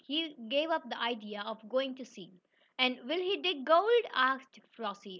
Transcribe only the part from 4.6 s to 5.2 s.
Flossie.